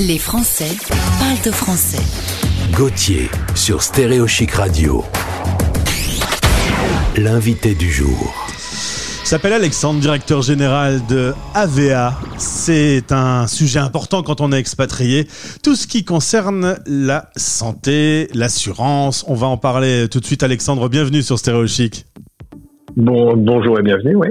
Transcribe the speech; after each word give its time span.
Les 0.00 0.18
Français 0.18 0.74
parlent 1.18 1.42
de 1.44 1.50
français. 1.50 2.02
Gauthier 2.72 3.28
sur 3.54 3.82
Stéréo 3.82 4.26
Chic 4.26 4.52
Radio. 4.52 5.04
L'invité 7.16 7.74
du 7.74 7.92
jour. 7.92 8.34
S'appelle 9.22 9.52
Alexandre, 9.52 10.00
directeur 10.00 10.40
général 10.40 11.02
de 11.08 11.34
AVA. 11.54 12.18
C'est 12.38 13.12
un 13.12 13.46
sujet 13.46 13.80
important 13.80 14.22
quand 14.22 14.40
on 14.40 14.50
est 14.52 14.58
expatrié. 14.58 15.26
Tout 15.62 15.76
ce 15.76 15.86
qui 15.86 16.04
concerne 16.04 16.78
la 16.86 17.28
santé, 17.36 18.28
l'assurance. 18.32 19.26
On 19.28 19.34
va 19.34 19.46
en 19.46 19.58
parler 19.58 20.08
tout 20.10 20.20
de 20.20 20.24
suite. 20.24 20.42
Alexandre, 20.42 20.88
bienvenue 20.88 21.22
sur 21.22 21.38
Stéréo 21.38 21.66
Chic. 21.66 22.06
Bon, 22.96 23.36
bonjour 23.36 23.78
et 23.78 23.82
bienvenue, 23.82 24.16
oui. 24.16 24.28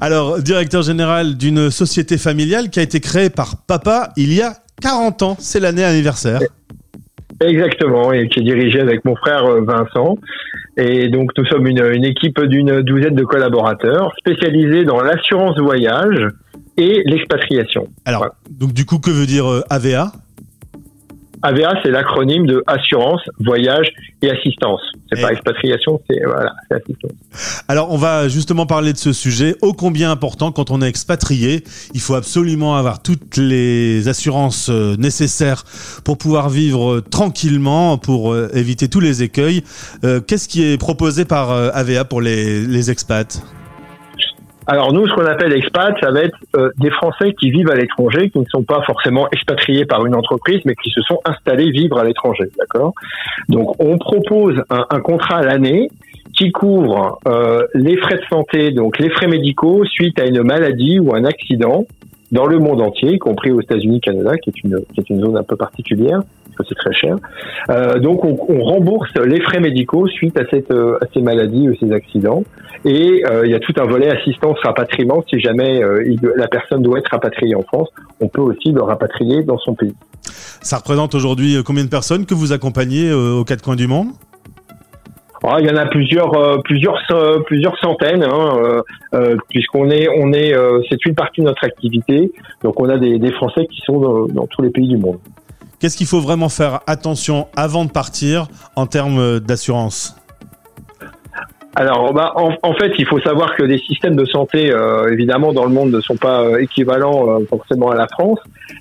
Alors, 0.00 0.40
directeur 0.40 0.82
général 0.82 1.36
d'une 1.36 1.70
société 1.70 2.18
familiale 2.18 2.70
qui 2.70 2.80
a 2.80 2.82
été 2.82 3.00
créée 3.00 3.30
par 3.30 3.64
papa 3.66 4.10
il 4.16 4.32
y 4.32 4.42
a 4.42 4.56
40 4.80 5.22
ans. 5.22 5.36
C'est 5.38 5.60
l'année 5.60 5.84
anniversaire. 5.84 6.40
Exactement, 7.40 8.12
et 8.12 8.28
qui 8.28 8.40
est 8.40 8.42
dirigée 8.42 8.80
avec 8.80 9.04
mon 9.04 9.16
frère 9.16 9.44
euh, 9.46 9.62
Vincent. 9.62 10.16
Et 10.76 11.08
donc, 11.08 11.30
nous 11.36 11.44
sommes 11.46 11.66
une, 11.66 11.82
une 11.92 12.04
équipe 12.04 12.40
d'une 12.42 12.82
douzaine 12.82 13.14
de 13.14 13.24
collaborateurs 13.24 14.12
spécialisés 14.18 14.84
dans 14.84 15.00
l'assurance 15.00 15.58
voyage 15.58 16.26
et 16.76 17.02
l'expatriation. 17.06 17.88
Alors, 18.04 18.20
Voilà. 18.20 18.34
donc 18.50 18.72
du 18.72 18.84
coup, 18.84 18.98
que 18.98 19.10
veut 19.10 19.26
dire 19.26 19.50
euh, 19.50 19.62
AVA 19.70 20.12
AVA, 21.42 21.74
c'est 21.82 21.90
l'acronyme 21.90 22.46
de 22.46 22.62
assurance, 22.66 23.22
voyage 23.38 23.88
et 24.22 24.30
assistance. 24.30 24.80
C'est 25.10 25.20
pas 25.20 25.32
expatriation, 25.32 26.00
c'est 26.08 26.20
voilà, 26.24 26.52
c'est 26.68 26.76
assistance. 26.76 27.12
Alors, 27.68 27.92
on 27.92 27.96
va 27.96 28.28
justement 28.28 28.66
parler 28.66 28.92
de 28.92 28.98
ce 28.98 29.12
sujet, 29.12 29.56
ô 29.62 29.72
combien 29.72 30.10
important 30.10 30.52
quand 30.52 30.70
on 30.70 30.82
est 30.82 30.88
expatrié. 30.88 31.64
Il 31.94 32.00
faut 32.00 32.14
absolument 32.14 32.76
avoir 32.76 33.02
toutes 33.02 33.36
les 33.36 34.08
assurances 34.08 34.68
euh, 34.70 34.96
nécessaires 34.96 35.64
pour 36.04 36.18
pouvoir 36.18 36.50
vivre 36.50 36.96
euh, 36.96 37.00
tranquillement, 37.00 37.96
pour 37.96 38.32
euh, 38.32 38.50
éviter 38.54 38.88
tous 38.88 39.00
les 39.00 39.22
écueils. 39.22 39.62
Qu'est-ce 40.26 40.48
qui 40.48 40.64
est 40.64 40.78
proposé 40.78 41.24
par 41.24 41.50
AVA 41.50 42.04
pour 42.04 42.20
les, 42.20 42.66
les 42.66 42.90
expats? 42.90 43.42
Alors 44.66 44.92
nous, 44.92 45.06
ce 45.08 45.14
qu'on 45.14 45.26
appelle 45.26 45.52
expat, 45.52 45.94
ça 46.00 46.10
va 46.10 46.20
être 46.20 46.36
euh, 46.56 46.70
des 46.78 46.90
Français 46.90 47.34
qui 47.38 47.50
vivent 47.50 47.70
à 47.70 47.74
l'étranger, 47.74 48.30
qui 48.30 48.38
ne 48.38 48.44
sont 48.44 48.62
pas 48.62 48.82
forcément 48.82 49.28
expatriés 49.30 49.84
par 49.84 50.04
une 50.06 50.14
entreprise, 50.14 50.60
mais 50.64 50.74
qui 50.74 50.90
se 50.90 51.00
sont 51.02 51.18
installés 51.24 51.70
vivre 51.70 51.98
à 51.98 52.04
l'étranger, 52.04 52.44
d'accord? 52.58 52.92
Donc 53.48 53.74
on 53.82 53.98
propose 53.98 54.62
un, 54.70 55.00
contrat 55.00 55.38
à 55.38 55.42
l'année 55.42 55.90
qui 56.36 56.52
couvre 56.52 57.18
euh, 57.26 57.66
les 57.74 57.96
frais 57.96 58.16
de 58.16 58.24
santé, 58.28 58.70
donc 58.70 58.98
les 58.98 59.10
frais 59.10 59.26
médicaux 59.26 59.84
suite 59.86 60.20
à 60.20 60.26
une 60.26 60.42
maladie 60.42 60.98
ou 61.00 61.14
un 61.14 61.24
accident 61.24 61.86
dans 62.32 62.46
le 62.46 62.58
monde 62.58 62.80
entier, 62.80 63.14
y 63.14 63.18
compris 63.18 63.50
aux 63.50 63.60
États-Unis, 63.60 64.00
Canada, 64.00 64.36
qui 64.38 64.50
est 64.50 64.64
une 64.64 64.80
qui 64.94 65.00
est 65.00 65.10
une 65.10 65.20
zone 65.20 65.36
un 65.36 65.42
peu 65.42 65.56
particulière, 65.56 66.22
parce 66.44 66.56
que 66.56 66.64
c'est 66.68 66.74
très 66.74 66.92
cher. 66.92 67.16
Euh, 67.70 67.98
donc 67.98 68.24
on, 68.24 68.38
on 68.48 68.62
rembourse 68.62 69.10
les 69.24 69.40
frais 69.40 69.60
médicaux 69.60 70.06
suite 70.06 70.38
à 70.38 70.44
cette 70.50 70.70
euh, 70.70 70.98
à 71.00 71.06
ces 71.12 71.20
maladies 71.20 71.68
ou 71.68 71.74
ces 71.80 71.92
accidents. 71.92 72.44
Et 72.84 73.24
euh, 73.26 73.44
il 73.44 73.50
y 73.50 73.54
a 73.54 73.58
tout 73.58 73.74
un 73.78 73.84
volet 73.84 74.08
assistance 74.08 74.58
rapatriement 74.62 75.22
si 75.28 75.38
jamais 75.38 75.82
euh, 75.82 76.02
la 76.36 76.48
personne 76.48 76.82
doit 76.82 76.98
être 76.98 77.10
rapatriée 77.10 77.54
en 77.54 77.62
France, 77.62 77.88
on 78.20 78.28
peut 78.28 78.40
aussi 78.40 78.72
le 78.72 78.82
rapatrier 78.82 79.42
dans 79.42 79.58
son 79.58 79.74
pays. 79.74 79.94
Ça 80.62 80.78
représente 80.78 81.14
aujourd'hui 81.14 81.56
euh, 81.56 81.62
combien 81.62 81.84
de 81.84 81.90
personnes 81.90 82.24
que 82.26 82.34
vous 82.34 82.52
accompagnez 82.52 83.10
euh, 83.10 83.40
aux 83.40 83.44
quatre 83.44 83.62
coins 83.62 83.76
du 83.76 83.86
monde? 83.86 84.08
Ah, 85.42 85.56
il 85.58 85.66
y 85.66 85.70
en 85.70 85.76
a 85.76 85.86
plusieurs, 85.86 86.34
euh, 86.34 86.58
plusieurs, 86.58 86.98
plusieurs 87.46 87.78
centaines, 87.78 88.22
hein, 88.24 88.58
euh, 88.62 88.82
euh, 89.14 89.36
puisqu'on 89.48 89.88
est, 89.88 90.06
on 90.08 90.32
est, 90.32 90.54
euh, 90.54 90.82
c'est 90.90 91.04
une 91.06 91.14
partie 91.14 91.40
de 91.40 91.46
notre 91.46 91.64
activité. 91.64 92.30
Donc, 92.62 92.78
on 92.78 92.88
a 92.90 92.98
des, 92.98 93.18
des 93.18 93.32
Français 93.32 93.66
qui 93.66 93.80
sont 93.80 94.26
dans, 94.26 94.46
tous 94.46 94.60
les 94.60 94.70
pays 94.70 94.88
du 94.88 94.98
monde. 94.98 95.18
Qu'est-ce 95.78 95.96
qu'il 95.96 96.06
faut 96.06 96.20
vraiment 96.20 96.50
faire 96.50 96.80
attention 96.86 97.46
avant 97.56 97.86
de 97.86 97.90
partir 97.90 98.48
en 98.76 98.86
termes 98.86 99.40
d'assurance? 99.40 100.19
Alors, 101.76 102.12
bah, 102.12 102.32
en, 102.34 102.50
en 102.62 102.74
fait, 102.74 102.92
il 102.98 103.06
faut 103.06 103.20
savoir 103.20 103.54
que 103.54 103.62
les 103.62 103.78
systèmes 103.78 104.16
de 104.16 104.24
santé, 104.24 104.72
euh, 104.72 105.12
évidemment, 105.12 105.52
dans 105.52 105.64
le 105.64 105.70
monde, 105.70 105.92
ne 105.92 106.00
sont 106.00 106.16
pas 106.16 106.42
euh, 106.42 106.58
équivalents 106.58 107.30
euh, 107.30 107.44
forcément 107.48 107.90
à 107.90 107.94
la 107.94 108.08
France, 108.08 108.40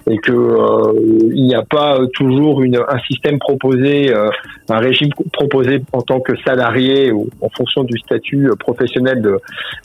et 0.09 0.17
que 0.17 0.31
euh, 0.31 0.93
il 1.31 1.45
n'y 1.45 1.53
a 1.53 1.61
pas 1.61 1.99
euh, 1.99 2.07
toujours 2.07 2.63
une, 2.63 2.77
un 2.77 2.99
système 3.07 3.37
proposé, 3.37 4.11
un 4.69 4.79
régime 4.79 5.09
proposé 5.31 5.83
en 5.93 6.01
tant 6.01 6.19
que 6.19 6.35
salarié 6.43 7.11
ou 7.11 7.29
en 7.41 7.49
fonction 7.49 7.83
du 7.83 7.97
statut 7.99 8.49
professionnel 8.59 9.21
de, 9.21 9.39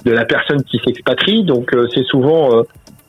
de 0.04 0.10
la 0.10 0.25
personne 0.25 0.62
qui 0.62 0.81
s'expatrie. 0.82 1.44
Donc, 1.44 1.72
c'est 1.94 2.04
souvent 2.04 2.64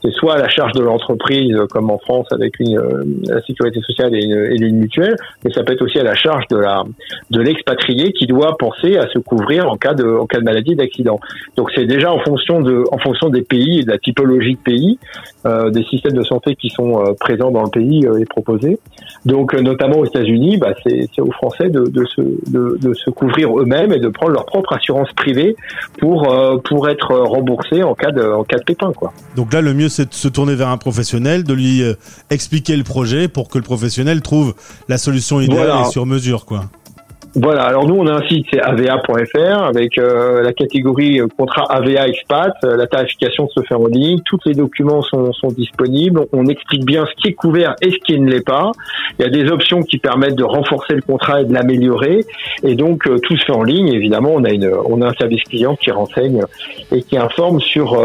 c'est 0.06 0.12
soit 0.12 0.36
à 0.36 0.38
la 0.38 0.50
charge 0.50 0.74
de 0.74 0.84
l'entreprise, 0.84 1.58
comme 1.72 1.90
en 1.90 1.98
France 1.98 2.28
avec 2.32 2.60
une, 2.60 2.78
euh, 2.78 3.04
la 3.24 3.42
sécurité 3.42 3.82
sociale 3.82 4.16
et 4.16 4.24
une, 4.24 4.34
et 4.34 4.68
une 4.68 4.78
mutuelle, 4.78 5.16
mais 5.44 5.52
ça 5.52 5.64
peut 5.64 5.74
être 5.74 5.82
aussi 5.82 6.00
à 6.00 6.04
la 6.04 6.16
charge 6.16 6.46
de 6.50 6.58
la 6.58 6.84
de 7.32 7.42
l'expatrié 7.42 8.12
qui 8.14 8.28
doit 8.28 8.58
penser 8.58 8.98
à 8.98 9.08
se 9.10 9.20
couvrir 9.20 9.70
en 9.70 9.78
cas 9.78 9.94
de 9.94 10.06
en 10.06 10.26
cas 10.26 10.40
de 10.40 10.44
maladie 10.44 10.76
d'accident. 10.76 11.20
Donc 11.56 11.72
c'est 11.76 11.86
déjà 11.86 12.12
en 12.12 12.20
fonction 12.20 12.62
de 12.62 12.84
en 12.92 12.98
fonction 12.98 13.30
des 13.30 13.42
pays 13.42 13.80
et 13.80 13.84
de 13.84 13.90
la 13.90 13.98
typologie 13.98 14.56
de 14.56 14.60
pays, 14.60 15.00
euh, 15.46 15.70
des 15.70 15.84
systèmes 15.84 16.14
de 16.14 16.24
santé 16.24 16.56
qui 16.56 16.70
sont 16.70 17.02
euh, 17.02 17.14
présents 17.20 17.52
dans 17.52 17.64
le 17.64 17.70
pays 17.70 18.06
et 18.20 18.26
proposés. 18.26 18.80
Donc 19.26 19.54
notamment 19.54 19.98
aux 19.98 20.06
États-Unis, 20.06 20.58
bah, 20.58 20.74
c'est 20.86 21.20
aux 21.20 21.32
Français 21.32 21.70
de, 21.70 21.86
de 21.86 22.94
se 22.94 23.10
couvrir 23.10 23.60
eux-mêmes 23.60 23.92
et 23.92 24.00
de 24.00 24.10
prendre 24.10 24.34
leur 24.34 24.46
propre 24.46 24.74
assurance 24.74 25.12
privée 25.14 25.56
pour 26.00 26.34
pour 26.64 26.90
être 26.90 27.12
remboursés 27.12 27.84
en 27.84 27.96
cas 27.96 28.12
de 28.12 28.24
en 28.24 28.44
cas 28.44 28.58
de 28.58 28.64
pépin 28.64 28.92
quoi. 28.94 29.12
Donc 29.36 29.54
là, 29.54 29.62
le 29.62 29.74
mieux, 29.74 29.90
c'est 29.96 30.10
de 30.10 30.14
se 30.14 30.28
tourner 30.28 30.56
vers 30.56 30.68
un 30.70 30.78
professionnel, 30.78 31.44
de 31.44 31.54
lui 31.54 31.82
euh, 31.82 31.94
expliquer 32.30 32.76
le 32.76 32.84
projet 32.84 33.28
pour 33.28 33.48
que 33.50 33.58
le 33.58 33.64
professionnel 33.64 34.22
trouve 34.22 34.54
la 34.90 34.98
solution 34.98 35.40
idéale 35.42 35.68
Voilà. 35.68 35.88
et 35.88 35.92
sur 35.92 36.06
mesure, 36.06 36.46
quoi. 36.46 36.70
Voilà, 37.38 37.64
alors 37.64 37.86
nous 37.86 37.96
on 37.96 38.08
a 38.08 38.14
un 38.14 38.28
site, 38.30 38.46
c'est 38.50 38.62
ava.fr 38.62 39.64
avec 39.64 39.98
euh, 39.98 40.42
la 40.42 40.54
catégorie 40.54 41.20
euh, 41.20 41.28
contrat 41.38 41.66
AVA 41.70 42.08
expat, 42.08 42.54
Euh, 42.64 42.78
la 42.78 42.88
tarification 42.88 43.50
se 43.50 43.60
fait 43.62 43.76
en 43.76 43.88
ligne, 43.88 44.22
tous 44.24 44.40
les 44.46 44.54
documents 44.54 45.02
sont, 45.02 45.34
sont 45.34 45.50
disponibles, 45.50 46.22
on 46.32 46.46
explique 46.46 46.86
bien 46.86 47.06
ce 47.06 47.22
qui 47.22 47.28
est 47.28 47.34
couvert 47.34 47.76
et 47.82 47.92
ce 47.92 47.98
qui 48.06 48.18
ne 48.18 48.30
l'est 48.32 48.46
pas, 48.46 48.72
il 49.20 49.24
y 49.24 49.26
a 49.26 49.30
des 49.30 49.52
options 49.52 49.84
qui 49.84 49.98
permettent 49.98 50.36
de 50.36 50.46
renforcer 50.46 50.94
le 50.94 51.02
contrat 51.02 51.42
et 51.42 51.46
de 51.46 51.54
l'améliorer, 51.54 52.24
et 52.64 52.76
donc 52.76 53.04
tout 53.24 53.38
se 53.38 53.44
fait 53.44 53.52
en 53.52 53.64
ligne, 53.64 53.90
évidemment 53.90 54.32
on 54.34 54.46
a, 54.46 54.52
une, 54.52 54.72
on 54.86 55.02
a 55.02 55.08
un 55.08 55.14
service 55.14 55.44
client 55.44 55.76
qui 55.76 55.92
renseigne 55.92 56.42
et 56.94 57.02
qui 57.02 57.18
informe 57.18 57.60
sur, 57.60 58.02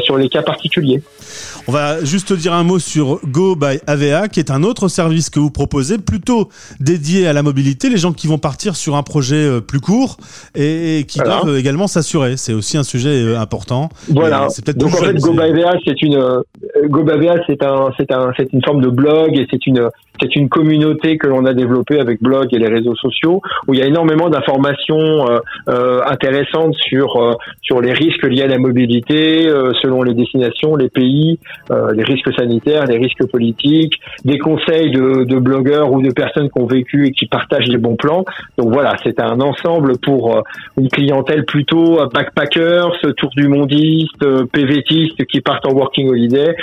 sur 0.00 0.16
les 0.16 0.28
cas 0.30 0.42
particuliers. 0.42 1.02
On 1.68 1.72
va 1.72 2.04
juste 2.04 2.32
dire 2.32 2.52
un 2.54 2.64
mot 2.64 2.78
sur 2.78 3.20
Go 3.26 3.56
by 3.56 3.78
AVA, 3.86 4.28
qui 4.28 4.40
est 4.40 4.50
un 4.50 4.62
autre 4.62 4.88
service 4.88 5.30
que 5.30 5.38
vous 5.38 5.50
proposez, 5.50 5.98
plutôt 5.98 6.48
dédié 6.80 7.26
à 7.26 7.32
la 7.32 7.42
mobilité, 7.42 7.88
les 7.88 7.98
gens 7.98 8.12
qui 8.12 8.26
vont 8.26 8.38
partir 8.38 8.53
sur 8.76 8.96
un 8.96 9.02
projet 9.02 9.36
euh, 9.36 9.60
plus 9.60 9.80
court 9.80 10.16
et, 10.54 10.98
et 11.00 11.04
qui 11.04 11.18
Voilà. 11.18 11.42
doivent 11.42 11.56
également 11.56 11.86
s'assurer. 11.86 12.36
C'est 12.36 12.52
aussi 12.52 12.76
un 12.76 12.82
sujet 12.82 13.22
euh, 13.22 13.38
important. 13.38 13.88
Voilà. 14.10 14.48
C'est 14.50 14.64
peut-être 14.64 14.78
Donc 14.78 14.94
en 14.94 14.96
fait, 14.98 15.06
jeune, 15.06 15.18
Go 15.18 15.28
c'est- 15.28 15.34
une 16.02 16.16
euh, 16.16 16.40
Go 16.88 17.02
by 17.02 17.26
VA, 17.26 17.34
c'est 17.46 17.62
un, 17.64 17.90
c'est 17.96 18.10
un, 18.12 18.32
c'est 18.36 18.52
une 18.52 18.62
forme 18.64 18.80
de 18.82 18.88
blog 18.88 19.36
et 19.36 19.46
c'est 19.50 19.66
une, 19.66 19.88
c'est 20.20 20.36
une 20.36 20.48
communauté 20.48 21.18
que 21.18 21.26
l'on 21.26 21.44
a 21.44 21.54
développée 21.54 21.98
avec 21.98 22.22
blog 22.22 22.48
et 22.52 22.58
les 22.58 22.68
réseaux 22.68 22.94
sociaux 22.94 23.42
où 23.66 23.74
il 23.74 23.80
y 23.80 23.82
a 23.82 23.86
énormément 23.86 24.28
d'informations 24.28 25.28
euh, 25.28 25.38
euh, 25.68 26.00
intéressantes 26.06 26.74
sur 26.74 27.16
euh, 27.16 27.32
sur 27.62 27.80
les 27.80 27.92
risques 27.92 28.24
liés 28.24 28.42
à 28.42 28.46
la 28.46 28.58
mobilité 28.58 29.48
euh, 29.48 29.72
selon 29.82 30.02
les 30.02 30.14
destinations, 30.14 30.76
les 30.76 30.88
pays, 30.88 31.38
les 31.70 32.04
risques 32.04 32.32
sanitaires, 32.36 32.84
les 32.86 32.98
risques 32.98 33.26
politiques, 33.30 33.94
des 34.24 34.38
conseils 34.38 34.90
de, 34.90 35.24
de 35.24 35.38
blogueurs 35.38 35.92
ou 35.92 36.02
de 36.02 36.12
personnes 36.12 36.50
qui 36.50 36.60
ont 36.60 36.66
vécu 36.66 37.06
et 37.06 37.12
qui 37.12 37.26
partagent 37.26 37.68
les 37.68 37.78
bons 37.78 37.96
plans. 37.96 38.24
Donc 38.58 38.72
voilà, 38.72 38.94
c'est 39.02 39.20
un 39.20 39.40
ensemble 39.40 39.98
pour 39.98 40.42
une 40.78 40.88
clientèle 40.88 41.44
plutôt 41.44 41.98
backpackers, 42.12 42.96
tour 43.16 43.30
du 43.36 43.48
mondiste, 43.48 44.24
PVTistes 44.52 45.24
qui 45.26 45.40
partent 45.40 45.66
en 45.66 45.72
working 45.72 46.08
holiday, 46.08 46.54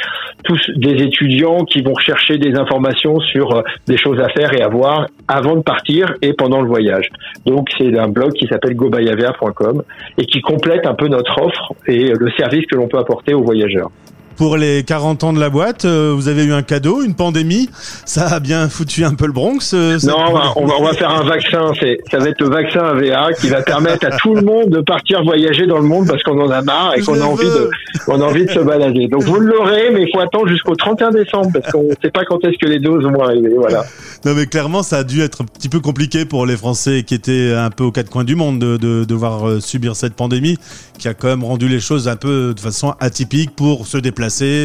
tous 0.43 0.61
des 0.75 1.03
étudiants 1.03 1.65
qui 1.65 1.81
vont 1.81 1.95
chercher 1.95 2.37
des 2.37 2.57
informations 2.57 3.19
sur 3.19 3.40
euh, 3.51 3.61
des 3.87 3.97
choses 3.97 4.19
à 4.19 4.29
faire 4.29 4.53
et 4.53 4.61
à 4.61 4.67
voir 4.67 5.07
avant 5.27 5.55
de 5.55 5.61
partir 5.61 6.13
et 6.21 6.33
pendant 6.33 6.61
le 6.61 6.67
voyage. 6.67 7.09
Donc 7.45 7.69
c'est 7.77 7.97
un 7.97 8.07
blog 8.07 8.33
qui 8.33 8.47
s'appelle 8.47 8.75
gobayavea.com 8.75 9.83
et 10.17 10.25
qui 10.25 10.41
complète 10.41 10.85
un 10.85 10.93
peu 10.93 11.07
notre 11.07 11.41
offre 11.41 11.73
et 11.87 12.13
le 12.13 12.29
service 12.31 12.65
que 12.65 12.75
l'on 12.75 12.87
peut 12.87 12.99
apporter 12.99 13.33
aux 13.33 13.43
voyageurs. 13.43 13.89
Pour 14.37 14.57
les 14.57 14.83
40 14.83 15.23
ans 15.23 15.33
de 15.33 15.39
la 15.39 15.49
boîte, 15.49 15.85
euh, 15.85 16.13
vous 16.15 16.27
avez 16.27 16.43
eu 16.45 16.53
un 16.53 16.63
cadeau, 16.63 17.03
une 17.03 17.13
pandémie. 17.13 17.69
Ça 18.05 18.25
a 18.27 18.39
bien 18.39 18.69
foutu 18.69 19.03
un 19.05 19.13
peu 19.13 19.27
le 19.27 19.33
Bronx. 19.33 19.73
euh, 19.73 19.99
Non, 20.03 20.15
on 20.29 20.33
va, 20.33 20.53
on 20.55 20.65
va, 20.65 20.73
on 20.79 20.83
va 20.83 20.93
faire 20.93 21.11
un 21.11 21.23
vaccin. 21.23 21.71
C'est, 21.79 21.99
ça 22.09 22.17
va 22.17 22.29
être 22.29 22.41
le 22.41 22.49
vaccin 22.49 22.79
AVA 22.79 23.33
qui 23.33 23.49
va 23.49 23.61
permettre 23.61 24.07
à 24.07 24.17
tout 24.17 24.33
le 24.33 24.41
monde 24.41 24.69
de 24.69 24.81
partir 24.81 25.23
voyager 25.23 25.67
dans 25.67 25.77
le 25.77 25.83
monde 25.87 26.07
parce 26.07 26.23
qu'on 26.23 26.39
en 26.41 26.49
a 26.49 26.61
marre 26.63 26.93
et 26.97 27.01
qu'on 27.01 27.19
a 27.21 27.23
envie 27.25 27.45
de, 27.45 27.69
on 28.07 28.19
a 28.19 28.25
envie 28.25 28.45
de 28.45 28.51
se 28.51 28.59
balader. 28.59 29.07
Donc 29.07 29.23
vous 29.23 29.39
l'aurez, 29.39 29.91
mais 29.93 30.03
il 30.03 30.09
faut 30.11 30.19
attendre 30.21 30.47
jusqu'au 30.47 30.75
31 30.75 31.11
décembre 31.11 31.49
parce 31.53 31.71
qu'on 31.71 31.83
ne 31.83 31.93
sait 32.01 32.09
pas 32.11 32.25
quand 32.25 32.43
est-ce 32.43 32.57
que 32.57 32.67
les 32.67 32.79
doses 32.79 33.03
vont 33.03 33.21
arriver. 33.23 33.51
Voilà. 33.55 33.85
Non 34.25 34.33
mais 34.35 34.47
clairement 34.47 34.81
ça 34.81 34.97
a 34.99 35.03
dû 35.03 35.21
être 35.21 35.41
un 35.43 35.45
petit 35.45 35.69
peu 35.69 35.79
compliqué 35.79 36.25
pour 36.25 36.45
les 36.47 36.57
Français 36.57 37.03
qui 37.03 37.13
étaient 37.13 37.53
un 37.55 37.69
peu 37.69 37.83
aux 37.83 37.91
quatre 37.91 38.09
coins 38.09 38.23
du 38.23 38.35
monde 38.35 38.57
de, 38.59 38.77
de 38.77 39.03
devoir 39.03 39.47
euh, 39.47 39.59
subir 39.59 39.95
cette 39.95 40.13
pandémie 40.15 40.57
qui 40.97 41.07
a 41.07 41.13
quand 41.13 41.27
même 41.27 41.43
rendu 41.43 41.67
les 41.67 41.79
choses 41.79 42.07
un 42.07 42.15
peu 42.15 42.53
de 42.55 42.59
façon 42.59 42.93
atypique 42.99 43.55
pour 43.55 43.87
se 43.87 43.97
déplacer, 43.97 44.21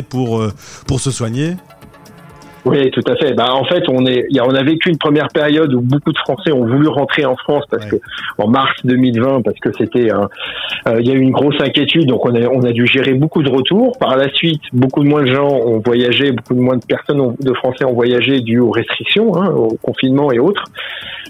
pour, 0.08 0.40
euh, 0.40 0.52
pour 0.86 1.00
se 1.00 1.10
soigner. 1.10 1.56
Oui, 2.66 2.90
tout 2.90 3.02
à 3.06 3.14
fait. 3.14 3.32
Bah, 3.32 3.54
en 3.54 3.64
fait, 3.64 3.84
on 3.88 4.04
est, 4.06 4.26
on 4.40 4.54
a 4.54 4.62
vécu 4.64 4.90
une 4.90 4.98
première 4.98 5.28
période 5.28 5.72
où 5.72 5.80
beaucoup 5.80 6.12
de 6.12 6.18
Français 6.18 6.50
ont 6.50 6.66
voulu 6.66 6.88
rentrer 6.88 7.24
en 7.24 7.36
France 7.36 7.64
parce 7.70 7.86
que 7.86 7.94
en 8.38 8.48
mars 8.48 8.74
2020, 8.82 9.42
parce 9.42 9.58
que 9.60 9.70
c'était, 9.78 10.10
euh, 10.12 10.98
il 10.98 11.06
y 11.06 11.12
a 11.12 11.14
eu 11.14 11.20
une 11.20 11.30
grosse 11.30 11.60
inquiétude, 11.60 12.06
donc 12.06 12.26
on 12.26 12.34
a, 12.34 12.48
on 12.48 12.62
a 12.62 12.72
dû 12.72 12.84
gérer 12.86 13.14
beaucoup 13.14 13.44
de 13.44 13.48
retours. 13.48 13.96
Par 13.98 14.16
la 14.16 14.28
suite, 14.30 14.62
beaucoup 14.72 15.04
de 15.04 15.08
moins 15.08 15.22
de 15.22 15.32
gens 15.32 15.48
ont 15.48 15.80
voyagé, 15.84 16.32
beaucoup 16.32 16.54
de 16.54 16.60
moins 16.60 16.76
de 16.76 16.84
personnes, 16.84 17.36
de 17.40 17.54
Français 17.54 17.84
ont 17.84 17.94
voyagé 17.94 18.40
dû 18.40 18.58
aux 18.58 18.72
restrictions, 18.72 19.36
hein, 19.36 19.52
au 19.54 19.76
confinement 19.80 20.32
et 20.32 20.40
autres. 20.40 20.64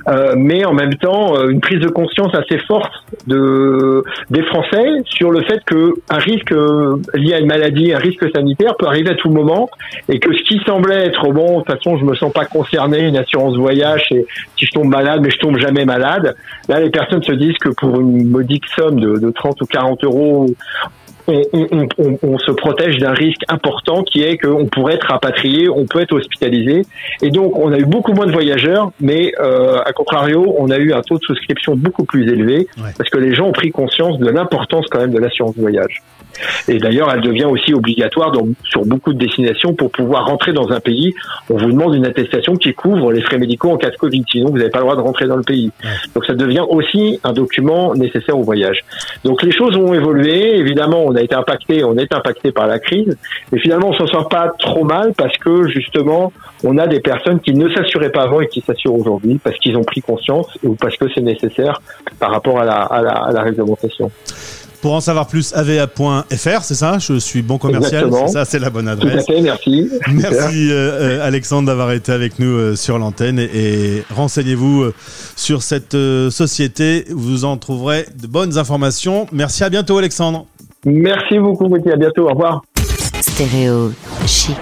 Euh, 0.09 0.35
mais 0.37 0.65
en 0.65 0.73
même 0.73 0.95
temps, 0.95 1.37
euh, 1.37 1.49
une 1.49 1.61
prise 1.61 1.81
de 1.81 1.89
conscience 1.89 2.33
assez 2.35 2.59
forte 2.59 2.93
de 3.27 4.05
des 4.31 4.43
Français 4.43 5.03
sur 5.05 5.33
le 5.33 5.43
fait 5.43 5.61
que 5.67 5.95
un 6.11 6.19
risque 6.19 6.55
lié 7.15 7.35
à 7.35 7.41
une 7.41 7.47
maladie, 7.47 7.93
un 7.93 7.99
risque 7.99 8.25
sanitaire 8.35 8.77
peut 8.79 8.87
arriver 8.87 9.11
à 9.11 9.15
tout 9.15 9.31
moment, 9.31 9.69
et 10.09 10.21
que 10.21 10.33
ce 10.33 10.43
qui 10.45 10.61
semblait 10.65 11.07
être 11.07 11.26
bon, 11.33 11.59
de 11.59 11.65
toute 11.65 11.73
façon, 11.73 11.97
je 11.99 12.05
me 12.05 12.15
sens 12.15 12.33
pas 12.33 12.45
concerné, 12.45 13.01
une 13.01 13.17
assurance 13.17 13.57
voyage, 13.57 14.07
et 14.11 14.27
si 14.57 14.67
je 14.67 14.73
tombe 14.73 14.89
malade, 14.89 15.21
mais 15.23 15.31
je 15.31 15.39
tombe 15.39 15.59
jamais 15.59 15.85
malade. 15.85 16.35
Là, 16.69 16.81
les 16.81 16.91
personnes 16.91 17.23
se 17.23 17.33
disent 17.33 17.59
que 17.59 17.71
pour 17.71 18.01
une 18.01 18.29
modique 18.29 18.65
somme 18.75 19.01
de, 19.01 19.19
de 19.19 19.31
30 19.31 19.61
ou 19.63 19.67
40 19.67 20.05
euros, 20.05 20.47
on, 21.29 21.43
on, 21.53 21.89
on, 21.99 22.19
on, 22.23 22.39
se 22.39 22.53
protège 22.53 22.99
d'un 22.99 23.13
risque 23.13 23.43
important 23.49 24.03
qui 24.03 24.23
est 24.23 24.39
qu'on 24.39 24.67
pourrait 24.67 24.95
être 24.95 25.09
rapatrié, 25.09 25.69
on 25.69 25.87
peut 25.87 26.01
être 26.01 26.13
hospitalisé. 26.13 26.83
Et 27.23 27.31
donc, 27.31 27.59
on 27.59 27.73
a 27.73 27.79
eu 27.79 27.85
beaucoup 27.85 28.13
moins 28.13 28.27
de 28.27 28.33
voyageurs, 28.33 28.93
mais 29.01 29.33
euh, 29.41 29.79
à 29.85 29.93
contrario, 29.93 30.55
on 30.59 30.71
a 30.71 30.77
eu 30.77 30.93
un 30.93 31.01
taux 31.03 31.19
de 31.19 31.25
souscription 31.25 31.75
beaucoup 31.77 32.05
plus 32.05 32.31
élevé 32.31 32.69
parce 32.97 33.11
que 33.11 33.19
les 33.19 33.35
gens 33.35 33.47
ont 33.47 33.53
pris 33.53 33.71
conscience 33.71 34.19
de 34.19 34.29
l'importance 34.29 34.87
quand 34.91 35.01
même 35.01 35.13
de 35.13 35.19
l'assurance 35.19 35.57
voyage. 35.57 36.03
Et 36.69 36.79
d'ailleurs, 36.79 37.11
elle 37.13 37.21
devient 37.21 37.45
aussi 37.45 37.75
obligatoire 37.75 38.33
dans, 38.33 38.47
sur 38.65 38.85
beaucoup 38.85 39.13
de 39.13 39.19
destinations 39.19 39.75
pour 39.75 39.91
pouvoir 39.91 40.27
rentrer 40.27 40.53
dans 40.53 40.71
un 40.71 40.81
pays. 40.81 41.15
On 41.51 41.57
vous 41.57 41.71
demande 41.71 41.95
une 41.95 42.07
attestation 42.07 42.55
qui 42.55 42.75
couvre 42.75 43.13
les 43.13 43.23
frais 43.23 43.39
médicaux 43.39 43.71
en 43.71 43.77
cas 43.77 43.91
de 43.91 43.97
Covid, 43.97 44.25
sinon 44.31 44.51
vous 44.51 44.59
n'avez 44.59 44.71
pas 44.71 44.79
le 44.79 44.85
droit 44.85 44.97
de 44.97 45.01
rentrer 45.01 45.27
dans 45.27 45.37
le 45.37 45.43
pays. 45.43 45.71
Donc 46.15 46.25
ça 46.25 46.35
devient 46.35 46.65
aussi 46.69 47.21
un 47.25 47.33
document 47.33 47.95
nécessaire 47.95 48.39
au 48.39 48.43
voyage. 48.43 48.85
Donc 49.25 49.43
les 49.43 49.53
choses 49.53 49.77
ont 49.77 49.93
évolué. 49.95 50.57
Évidemment, 50.59 51.05
on 51.05 51.15
a 51.15 51.23
été 51.23 51.35
impacté, 51.35 51.85
on 51.85 51.97
est 51.97 52.13
impacté 52.13 52.53
par 52.53 52.67
la 52.67 52.79
crise, 52.79 53.17
mais 53.53 53.59
finalement 53.59 53.89
on 53.89 53.95
s'en 53.95 54.07
sort 54.07 54.29
pas 54.29 54.53
trop 54.59 54.85
mal 54.85 55.13
parce 55.17 55.37
que 55.39 55.69
justement 55.69 56.33
on 56.65 56.79
a 56.79 56.87
des 56.87 57.01
personnes 57.01 57.41
qui 57.41 57.55
ne 57.55 57.69
s'assuraient 57.69 58.11
pas 58.11 58.23
avant 58.23 58.41
et 58.41 58.49
qui 58.49 58.61
s'assurent 58.61 58.95
aujourd'hui 58.95 59.41
parce 59.43 59.57
qu'ils 59.59 59.77
ont 59.77 59.85
pris 59.85 60.01
conscience 60.01 60.47
ou 60.63 60.75
parce 60.75 60.97
que 60.97 61.07
c'est 61.15 61.21
nécessaire 61.21 61.81
par 62.19 62.31
rapport 62.31 62.59
à 62.59 62.65
la, 62.65 62.83
à 62.83 63.03
la, 63.03 63.13
à 63.13 63.33
la 63.33 63.43
réglementation. 63.43 64.11
Pour 64.81 64.95
en 64.95 65.01
savoir 65.01 65.27
plus, 65.27 65.53
ava.fr, 65.55 66.63
c'est 66.63 66.75
ça? 66.75 66.99
Je 66.99 67.19
suis 67.19 67.43
bon 67.43 67.59
commercial, 67.59 68.11
c'est 68.13 68.29
ça, 68.29 68.45
c'est 68.45 68.59
la 68.59 68.71
bonne 68.71 68.89
adresse. 68.89 69.25
Tout 69.25 69.33
à 69.33 69.35
fait, 69.35 69.43
merci. 69.43 69.91
Merci 70.13 70.71
euh, 70.71 71.19
euh, 71.21 71.27
Alexandre 71.27 71.67
d'avoir 71.67 71.93
été 71.93 72.13
avec 72.13 72.39
nous 72.39 72.49
euh, 72.57 72.77
sur 72.77 72.99
l'antenne 72.99 73.39
et, 73.39 73.45
et 73.53 74.05
renseignez-vous 74.15 74.83
euh, 74.83 74.95
sur 75.35 75.63
cette 75.63 75.95
euh, 75.95 76.31
société, 76.31 77.05
vous 77.11 77.45
en 77.45 77.57
trouverez 77.57 78.07
de 78.21 78.27
bonnes 78.27 78.59
informations. 78.59 79.27
Merci, 79.33 79.65
à 79.65 79.71
bientôt 79.71 79.99
Alexandre. 79.99 80.47
Merci 80.85 81.39
beaucoup, 81.39 81.69
Gauthier, 81.69 81.93
à 81.93 81.97
bientôt, 81.97 82.27
au 82.27 82.31
revoir. 82.31 82.63
Stéréo 83.21 83.93
chic. 84.27 84.57